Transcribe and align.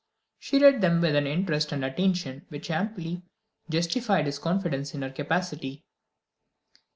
She 0.39 0.57
read 0.57 0.81
them 0.81 0.99
with 0.99 1.13
an 1.15 1.27
interest 1.27 1.71
and 1.71 1.85
attention 1.85 2.47
which 2.49 2.71
amply 2.71 3.21
justified 3.69 4.25
his 4.25 4.39
confidence 4.39 4.95
in 4.95 5.03
her 5.03 5.11
capacity. 5.11 5.85